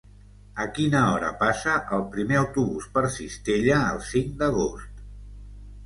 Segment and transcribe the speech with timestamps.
[0.61, 5.09] A quina hora passa el primer autobús per Cistella el cinc d'agost?